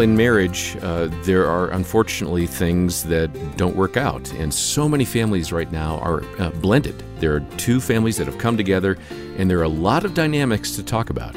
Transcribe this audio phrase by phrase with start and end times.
[0.00, 4.32] In marriage, uh, there are unfortunately things that don't work out.
[4.32, 7.02] And so many families right now are uh, blended.
[7.18, 8.96] There are two families that have come together,
[9.36, 11.36] and there are a lot of dynamics to talk about.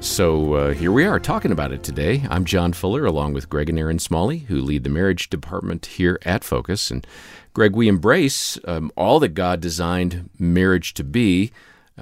[0.00, 2.22] So uh, here we are talking about it today.
[2.28, 6.18] I'm John Fuller, along with Greg and Erin Smalley, who lead the marriage department here
[6.26, 6.90] at Focus.
[6.90, 7.06] And
[7.54, 11.50] Greg, we embrace um, all that God designed marriage to be.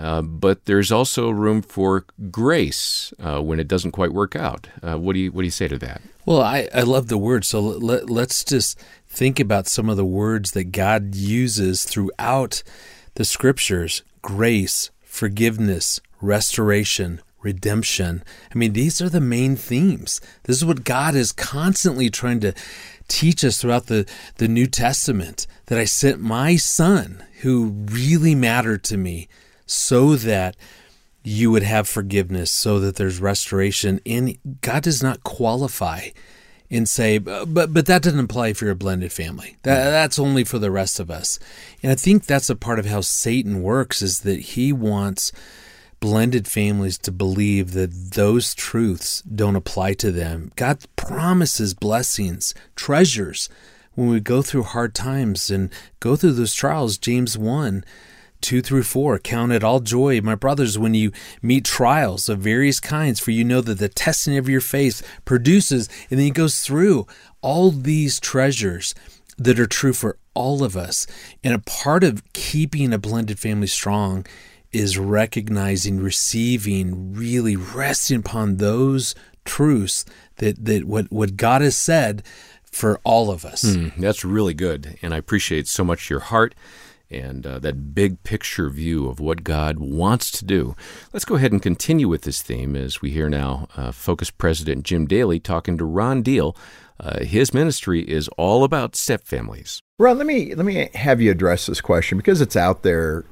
[0.01, 4.67] Uh, but there's also room for grace uh, when it doesn't quite work out.
[4.83, 6.01] Uh, what do you what do you say to that?
[6.25, 7.45] Well, I, I love the word.
[7.45, 8.79] So let, let's just
[9.09, 12.63] think about some of the words that God uses throughout
[13.15, 18.25] the scriptures: grace, forgiveness, restoration, redemption.
[18.55, 20.21] I mean, these are the main themes.
[20.45, 22.55] This is what God is constantly trying to
[23.07, 28.83] teach us throughout the, the New Testament that I sent my son who really mattered
[28.85, 29.29] to me
[29.71, 30.57] so that
[31.23, 34.01] you would have forgiveness, so that there's restoration.
[34.07, 36.09] And God does not qualify
[36.71, 39.57] and say, but but that doesn't apply if you're a blended family.
[39.63, 41.39] That, that's only for the rest of us.
[41.83, 45.33] And I think that's a part of how Satan works is that he wants
[45.99, 50.51] blended families to believe that those truths don't apply to them.
[50.57, 53.51] God promises blessings, treasures
[53.95, 56.97] when we go through hard times and go through those trials.
[56.97, 57.85] James 1
[58.43, 62.81] 2 through 4 Count it all joy, my brothers, when you meet trials of various
[62.81, 66.61] kinds, for you know that the testing of your faith produces, and then he goes
[66.61, 67.07] through
[67.43, 68.95] all these treasures
[69.39, 71.07] that are true for all of us.
[71.43, 74.27] And a part of keeping a blended family strong
[74.73, 80.05] is recognizing, receiving, really resting upon those truths
[80.37, 82.23] that, that what, what God has said
[82.71, 83.65] for all of us.
[83.65, 84.99] Mm, that's really good.
[85.03, 86.55] And I appreciate so much your heart
[87.11, 90.77] and uh, that big picture view of what God wants to do.
[91.13, 94.85] Let's go ahead and continue with this theme as we hear now uh, Focus President
[94.85, 96.57] Jim Daly talking to Ron Deal.
[96.99, 99.81] Uh, his ministry is all about step families.
[99.99, 103.25] Ron, let me let me have you address this question because it's out there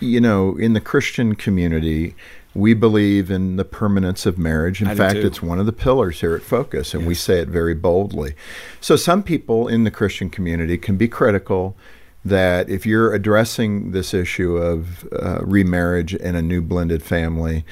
[0.00, 2.14] you know, in the Christian community,
[2.54, 4.80] we believe in the permanence of marriage.
[4.80, 7.08] In I fact, it's one of the pillars here at Focus, and yes.
[7.08, 8.34] we say it very boldly.
[8.80, 11.76] So, some people in the Christian community can be critical
[12.24, 17.64] that if you're addressing this issue of uh, remarriage in a new blended family,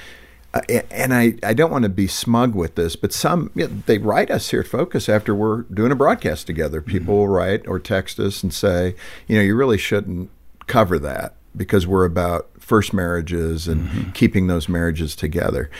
[0.52, 3.74] uh, and I, I don't want to be smug with this, but some you know,
[3.86, 6.82] they write us here at Focus after we're doing a broadcast together.
[6.82, 7.20] People mm-hmm.
[7.20, 8.96] will write or text us and say,
[9.28, 10.30] you know, you really shouldn't
[10.66, 14.10] cover that because we're about first marriages and mm-hmm.
[14.10, 15.70] keeping those marriages together.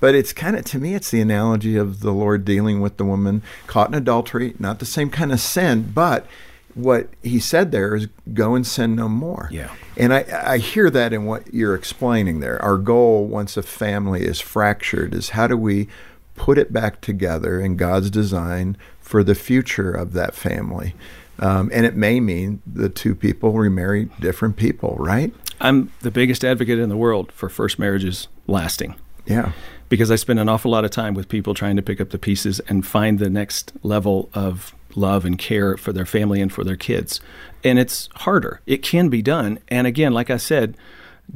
[0.00, 3.04] But it's kind of, to me, it's the analogy of the Lord dealing with the
[3.04, 6.26] woman caught in adultery, not the same kind of sin, but
[6.74, 9.48] what he said there is go and sin no more.
[9.52, 9.72] Yeah.
[9.96, 12.60] And I, I hear that in what you're explaining there.
[12.62, 15.88] Our goal, once a family is fractured, is how do we
[16.34, 20.94] put it back together in God's design for the future of that family?
[21.38, 25.32] Um, and it may mean the two people remarry different people, right?
[25.60, 28.94] I'm the biggest advocate in the world for first marriages lasting.
[29.26, 29.52] Yeah.
[29.88, 32.18] Because I spend an awful lot of time with people trying to pick up the
[32.18, 36.64] pieces and find the next level of love and care for their family and for
[36.64, 37.20] their kids.
[37.62, 38.60] And it's harder.
[38.66, 39.58] It can be done.
[39.68, 40.76] And again, like I said,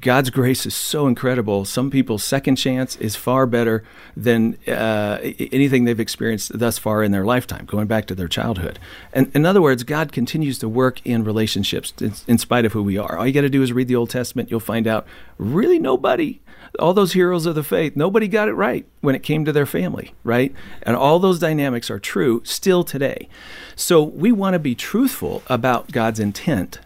[0.01, 1.65] God's grace is so incredible.
[1.65, 3.85] Some people's second chance is far better
[4.17, 8.79] than uh, anything they've experienced thus far in their lifetime, going back to their childhood.
[9.13, 11.93] And in other words, God continues to work in relationships
[12.27, 13.17] in, spite of who we are.
[13.17, 14.51] All you got to do is read the Old Testament.
[14.51, 15.07] You'll find out
[15.39, 16.41] really nobody,
[16.79, 19.67] all those heroes of the faith, nobody got it right when it came to their
[19.67, 20.53] family, right?
[20.83, 23.29] And all those dynamics are true still today.
[23.77, 26.81] So we want to be truthful about God's intent,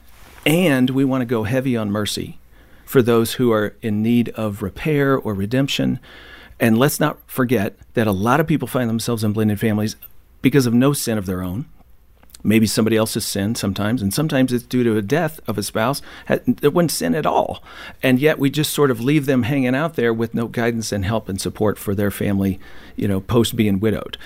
[0.44, 2.38] and we want to go heavy on mercy
[2.88, 6.00] for those who are in need of repair or redemption.
[6.58, 9.94] And let's not forget that a lot of people find themselves in blended families
[10.40, 11.66] because of no sin of their own.
[12.42, 16.00] Maybe somebody else's sin sometimes, and sometimes it's due to a death of a spouse
[16.28, 17.62] that wouldn't sin at all.
[18.02, 21.04] And yet we just sort of leave them hanging out there with no guidance and
[21.04, 22.58] help and support for their family,
[22.96, 24.16] you know, post being widowed.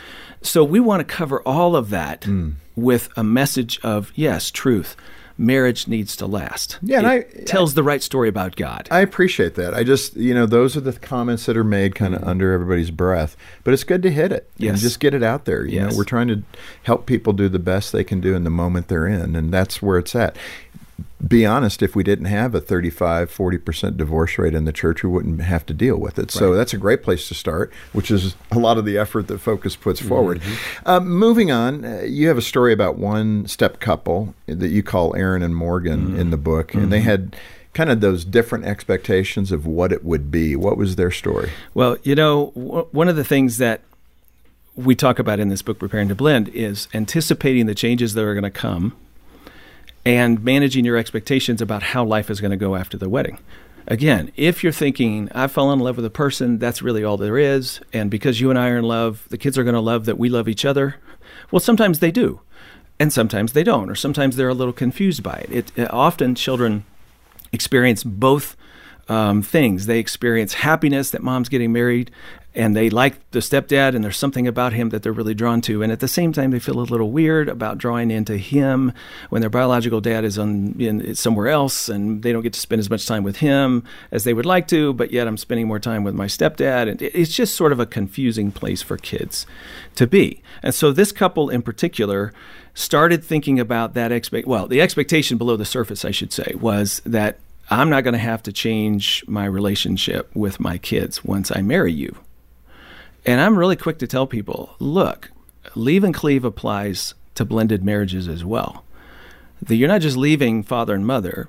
[0.41, 2.55] So we want to cover all of that mm.
[2.77, 4.95] with a message of yes, truth,
[5.39, 6.79] marriage needs to last.
[6.83, 8.89] Yeah, and it I tells I, the right story about God.
[8.91, 9.75] I appreciate that.
[9.75, 12.91] I just, you know, those are the comments that are made kind of under everybody's
[12.91, 14.71] breath, but it's good to hit it yes.
[14.71, 15.65] and just get it out there.
[15.65, 15.93] You yes.
[15.93, 16.43] know, we're trying to
[16.85, 19.81] help people do the best they can do in the moment they're in, and that's
[19.83, 20.37] where it's at
[21.27, 25.11] be honest, if we didn't have a 35, 40% divorce rate in the church, we
[25.11, 26.23] wouldn't have to deal with it.
[26.23, 26.31] Right.
[26.31, 29.39] So that's a great place to start, which is a lot of the effort that
[29.39, 30.09] Focus puts mm-hmm.
[30.09, 30.41] forward.
[30.41, 31.09] Mm-hmm.
[31.09, 35.43] Moving on, uh, you have a story about one step couple that you call Aaron
[35.43, 36.19] and Morgan mm-hmm.
[36.19, 36.81] in the book, mm-hmm.
[36.81, 37.09] and they mm-hmm.
[37.09, 37.37] had
[37.75, 40.57] kind of those different expectations of what it would be.
[40.57, 41.51] What was their story?
[41.73, 43.81] Well, you know, w- one of the things that
[44.75, 48.35] we talk about in this book, Preparing to Blend, is anticipating the changes that are
[48.35, 48.97] going to come
[50.05, 53.39] and managing your expectations about how life is going to go after the wedding.
[53.87, 57.39] Again, if you're thinking, I've fallen in love with a person, that's really all there
[57.39, 60.05] is, and because you and I are in love, the kids are going to love
[60.05, 60.97] that we love each other,
[61.51, 62.41] well, sometimes they do,
[63.01, 65.53] and sometimes they don't, or sometimes they're a little confused by it.
[65.53, 66.85] it, it often children
[67.53, 68.57] experience both
[69.09, 69.87] um, things.
[69.87, 72.11] They experience happiness that mom's getting married,
[72.55, 75.83] and they like the stepdad, and there's something about him that they're really drawn to.
[75.83, 78.93] And at the same time, they feel a little weird about drawing into him
[79.31, 82.81] when their biological dad is on in, somewhere else, and they don't get to spend
[82.81, 84.93] as much time with him as they would like to.
[84.93, 87.87] But yet, I'm spending more time with my stepdad, and it's just sort of a
[87.87, 89.47] confusing place for kids
[89.95, 90.43] to be.
[90.63, 92.33] And so, this couple in particular
[92.75, 94.47] started thinking about that expect.
[94.47, 97.39] Well, the expectation below the surface, I should say, was that
[97.71, 101.93] I'm not going to have to change my relationship with my kids once I marry
[101.93, 102.17] you.
[103.25, 105.31] And I'm really quick to tell people look,
[105.75, 108.85] leave and cleave applies to blended marriages as well.
[109.61, 111.49] That you're not just leaving father and mother,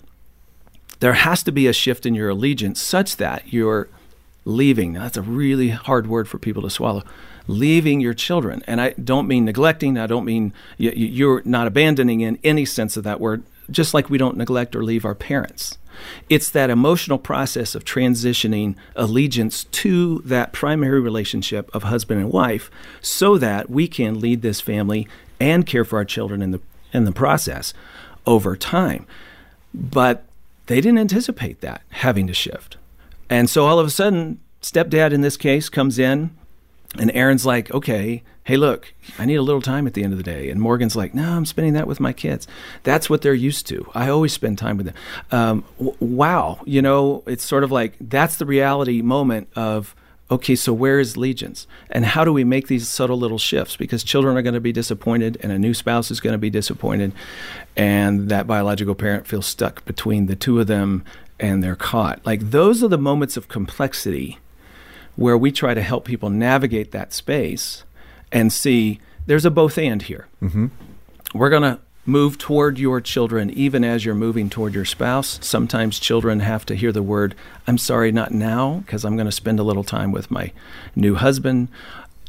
[0.99, 3.89] there has to be a shift in your allegiance such that you're
[4.45, 4.93] leaving.
[4.93, 7.03] Now, that's a really hard word for people to swallow.
[7.47, 8.63] Leaving your children.
[8.67, 13.03] And I don't mean neglecting, I don't mean you're not abandoning in any sense of
[13.03, 15.77] that word, just like we don't neglect or leave our parents.
[16.29, 22.69] It's that emotional process of transitioning allegiance to that primary relationship of husband and wife
[23.01, 25.07] so that we can lead this family
[25.39, 26.61] and care for our children in the
[26.91, 27.73] in the process
[28.25, 29.05] over time.
[29.73, 30.25] But
[30.67, 32.77] they didn't anticipate that having to shift.
[33.29, 36.31] And so all of a sudden, stepdad in this case comes in
[36.99, 40.17] and Aaron's like, okay, hey, look, I need a little time at the end of
[40.17, 40.49] the day.
[40.49, 42.47] And Morgan's like, no, I'm spending that with my kids.
[42.83, 43.89] That's what they're used to.
[43.95, 44.95] I always spend time with them.
[45.31, 46.59] Um, w- wow.
[46.65, 49.95] You know, it's sort of like that's the reality moment of,
[50.29, 51.67] okay, so where is allegiance?
[51.89, 53.77] And how do we make these subtle little shifts?
[53.77, 56.49] Because children are going to be disappointed and a new spouse is going to be
[56.49, 57.13] disappointed.
[57.77, 61.05] And that biological parent feels stuck between the two of them
[61.39, 62.25] and they're caught.
[62.25, 64.37] Like those are the moments of complexity
[65.15, 67.83] where we try to help people navigate that space
[68.31, 70.27] and see there's a both and here.
[70.41, 70.67] Mm-hmm.
[71.33, 75.39] We're going to move toward your children even as you're moving toward your spouse.
[75.41, 77.33] Sometimes children have to hear the word,
[77.65, 80.51] I'm sorry, not now, because I'm going to spend a little time with my
[80.95, 81.69] new husband.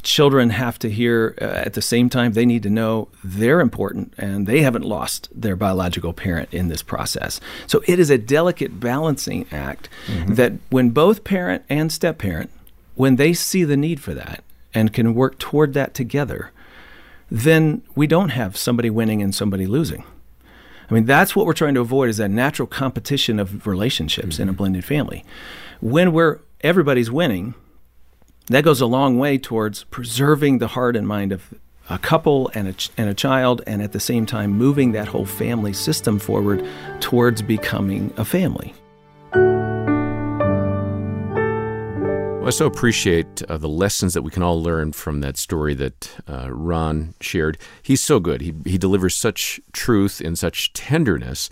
[0.01, 4.13] Children have to hear uh, at the same time, they need to know they're important
[4.17, 7.41] and they haven't lost their biological parent in this process.
[7.67, 10.35] So it is a delicate balancing act mm-hmm.
[10.35, 12.49] that when both parent and step parent,
[12.95, 14.43] when they see the need for that,
[14.75, 16.51] and can work toward that together,
[17.31, 20.03] then we don't have somebody winning and somebody losing.
[20.89, 24.43] I mean, that's what we're trying to avoid is that natural competition of relationships mm-hmm.
[24.43, 24.57] in a mm-hmm.
[24.57, 25.23] blended family.
[25.81, 27.55] When we're everybody's winning,
[28.47, 31.53] that goes a long way towards preserving the heart and mind of
[31.89, 35.07] a couple and a, ch- and a child, and at the same time moving that
[35.07, 36.63] whole family system forward
[36.99, 38.73] towards becoming a family.
[42.45, 46.15] I so appreciate uh, the lessons that we can all learn from that story that
[46.29, 47.57] uh, Ron shared.
[47.81, 48.41] He's so good.
[48.41, 51.49] He, he delivers such truth and such tenderness.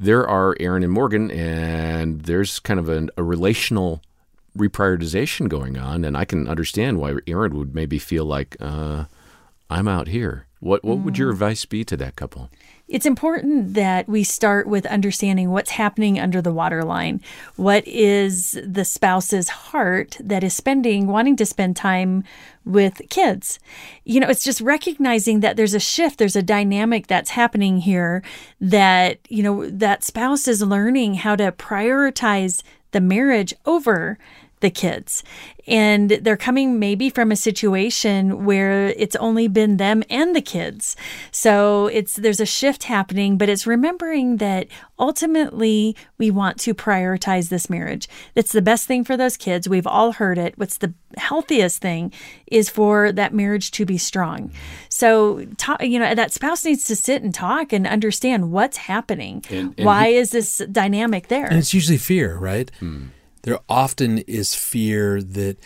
[0.00, 4.02] There are Aaron and Morgan, and there's kind of an, a relational
[4.58, 9.04] reprioritization going on, and I can understand why Aaron would maybe feel like uh,
[9.70, 10.48] I'm out here.
[10.58, 11.04] What what mm.
[11.04, 11.34] would your mm.
[11.34, 12.50] advice be to that couple?
[12.92, 17.22] It's important that we start with understanding what's happening under the waterline.
[17.56, 22.22] What is the spouse's heart that is spending, wanting to spend time
[22.66, 23.58] with kids?
[24.04, 28.22] You know, it's just recognizing that there's a shift, there's a dynamic that's happening here
[28.60, 34.18] that, you know, that spouse is learning how to prioritize the marriage over
[34.62, 35.22] the kids.
[35.68, 40.96] And they're coming maybe from a situation where it's only been them and the kids.
[41.30, 44.66] So it's there's a shift happening, but it's remembering that
[44.98, 48.08] ultimately we want to prioritize this marriage.
[48.34, 49.68] That's the best thing for those kids.
[49.68, 50.58] We've all heard it.
[50.58, 52.12] What's the healthiest thing
[52.46, 54.50] is for that marriage to be strong.
[54.88, 59.44] So, talk, you know, that spouse needs to sit and talk and understand what's happening.
[59.50, 61.46] And, and Why he, is this dynamic there?
[61.46, 62.70] And it's usually fear, right?
[62.80, 63.08] Hmm
[63.42, 65.56] there often is fear that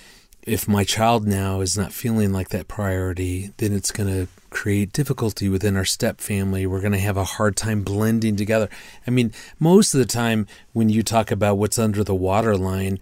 [0.42, 4.92] if my child now is not feeling like that priority, then it's going to create
[4.92, 6.66] difficulty within our step family.
[6.66, 8.68] We're going to have a hard time blending together.
[9.06, 13.00] I mean, most of the time when you talk about what's under the waterline,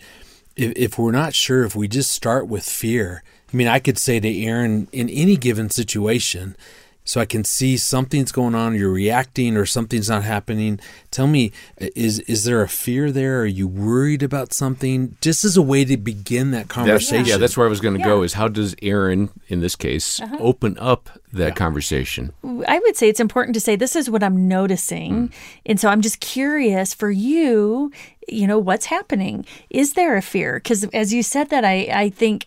[0.57, 3.99] if, if we're not sure, if we just start with fear, I mean, I could
[3.99, 6.57] say to Aaron in any given situation,
[7.05, 10.81] so I can see something's going on, you're reacting or something's not happening.
[11.11, 13.41] Tell me, is is there a fear there?
[13.43, 15.17] Are you worried about something?
[15.21, 17.19] Just as a way to begin that conversation.
[17.19, 18.07] That's, yeah, that's where I was going to Yeah.
[18.07, 20.39] go is how does Aaron, in this case, uh-huh.
[20.41, 22.33] open up that conversation?
[22.67, 25.29] I would say it's important to say this is what I'm noticing.
[25.29, 25.33] Mm.
[25.67, 27.93] And so I'm just curious for you,
[28.29, 29.45] you know, what's happening?
[29.69, 30.55] Is there a fear?
[30.55, 32.47] Because as you said that, I, I think,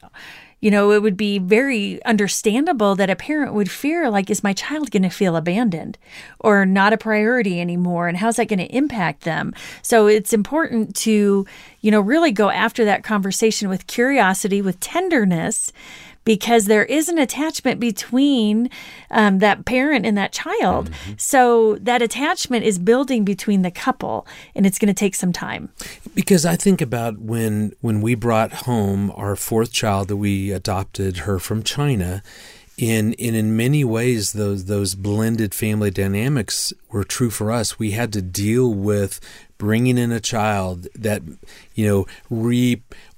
[0.60, 4.54] you know, it would be very understandable that a parent would fear, like, is my
[4.54, 5.98] child going to feel abandoned
[6.40, 8.08] or not a priority anymore?
[8.08, 9.54] And how's that going to impact them?
[9.84, 11.46] So it's important to,
[11.82, 15.72] you know, really go after that conversation with curiosity, with tenderness
[16.28, 18.70] because there is an attachment between
[19.12, 20.90] um, that parent and that child.
[21.16, 25.70] So that attachment is building between the couple, and it's going to take some time.
[26.14, 31.20] Because I think about when when we brought home our fourth child that we adopted
[31.20, 32.22] her from China,
[32.78, 37.80] in in in many ways those those blended family dynamics were true for us.
[37.80, 39.22] We had to deal with
[39.58, 41.22] bringing in a child that
[41.74, 42.06] you know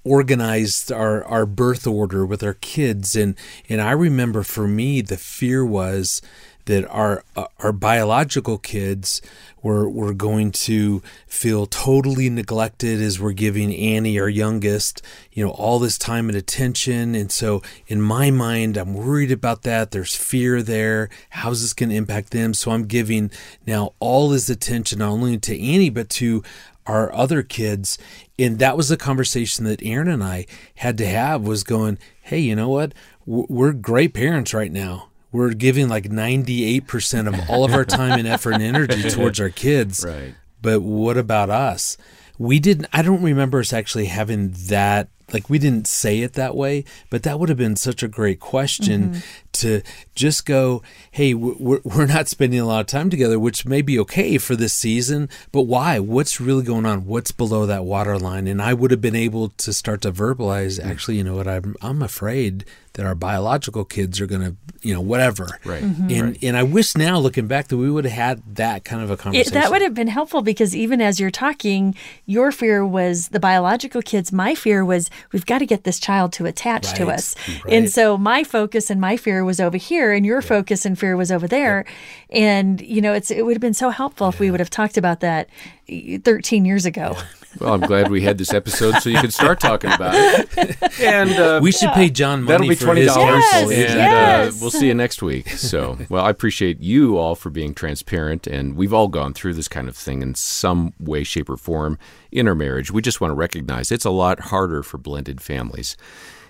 [0.10, 3.16] reorganized our our birth order with our kids.
[3.16, 3.36] And
[3.70, 6.22] and I remember for me the fear was
[6.66, 9.22] that our uh, our biological kids
[9.62, 15.52] were were going to feel totally neglected as we're giving Annie our youngest you know
[15.52, 17.14] all this time and attention.
[17.14, 19.92] And so in my mind I'm worried about that.
[19.92, 21.10] There's fear there.
[21.30, 22.56] How's this going to impact them?
[22.56, 23.30] So I'm giving
[23.68, 26.44] now all this attention not only to Annie but to
[26.90, 27.98] our other kids
[28.38, 32.40] and that was a conversation that Erin and I had to have was going hey
[32.40, 32.94] you know what
[33.26, 38.28] we're great parents right now we're giving like 98% of all of our time and
[38.28, 40.04] effort and energy towards our kids.
[40.06, 40.34] Right.
[40.62, 41.98] But what about us?
[42.38, 46.56] We didn't, I don't remember us actually having that, like we didn't say it that
[46.56, 49.20] way, but that would have been such a great question mm-hmm.
[49.54, 49.82] to
[50.16, 50.82] just go,
[51.12, 54.56] hey, we're, we're not spending a lot of time together, which may be okay for
[54.56, 56.00] this season, but why?
[56.00, 57.06] What's really going on?
[57.06, 58.48] What's below that water line?
[58.48, 60.90] And I would have been able to start to verbalize, mm-hmm.
[60.90, 64.94] actually, you know what, I'm, I'm afraid that our biological kids are going to, you
[64.94, 65.48] know, whatever.
[65.64, 65.84] Right.
[65.84, 66.10] Mm-hmm.
[66.12, 69.10] And and I wish now, looking back, that we would have had that kind of
[69.10, 69.54] a It, conversation.
[69.54, 71.96] that would have been helpful because even as you're talking,
[72.26, 74.32] your fear was the biological kids.
[74.34, 77.36] My fear was we've got to get this child to attach to us.
[77.48, 77.74] right.
[77.74, 81.16] And so my focus and my fear was over here, and your focus and fear
[81.16, 81.86] was over there.
[82.30, 84.98] And, you know, it's it would have been so helpful if we would have talked
[84.98, 85.50] about that
[85.88, 87.18] 13 years ago.
[87.60, 91.00] Well, I'm glad we had this episode so you could start talking about it.
[91.02, 93.72] And uh, we should pay John money That'll be for twenty his dollars, counsel.
[93.72, 94.54] Yes, and yes.
[94.54, 95.50] uh, we'll see you next week.
[95.50, 99.68] So, well, I appreciate you all for being transparent, and we've all gone through this
[99.68, 101.98] kind of thing in some way, shape, or form
[102.32, 102.92] in our marriage.
[102.92, 105.98] We just want to recognize it's a lot harder for blended families.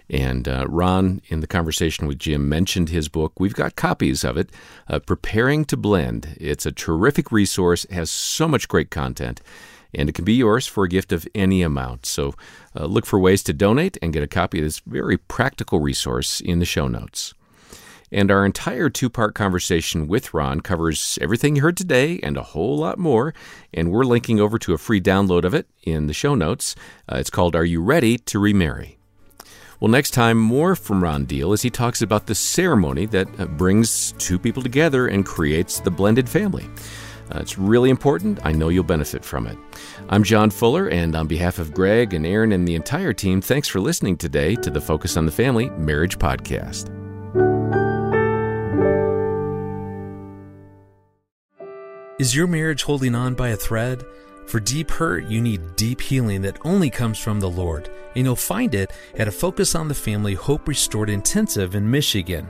[0.09, 3.39] And uh, Ron, in the conversation with Jim, mentioned his book.
[3.39, 4.49] We've got copies of it,
[4.87, 6.35] uh, Preparing to Blend.
[6.39, 9.41] It's a terrific resource, has so much great content,
[9.93, 12.05] and it can be yours for a gift of any amount.
[12.05, 12.33] So
[12.75, 16.39] uh, look for ways to donate and get a copy of this very practical resource
[16.39, 17.33] in the show notes.
[18.11, 22.43] And our entire two part conversation with Ron covers everything you heard today and a
[22.43, 23.33] whole lot more.
[23.73, 26.75] And we're linking over to a free download of it in the show notes.
[27.11, 28.97] Uh, it's called Are You Ready to Remarry?
[29.79, 33.45] Well, next time, more from Ron Deal as he talks about the ceremony that uh,
[33.45, 36.67] brings two people together and creates the blended family.
[37.31, 38.39] Uh, it's really important.
[38.43, 39.57] I know you'll benefit from it.
[40.09, 43.67] I'm John Fuller, and on behalf of Greg and Erin and the entire team, thanks
[43.67, 46.89] for listening today to the Focus on the Family Marriage Podcast.
[52.19, 54.03] Is your marriage holding on by a thread?
[54.47, 57.89] For deep hurt, you need deep healing that only comes from the Lord.
[58.15, 62.49] And you'll find it at a Focus on the Family Hope Restored Intensive in Michigan.